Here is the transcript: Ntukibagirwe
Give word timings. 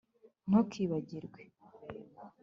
Ntukibagirwe 0.47 1.41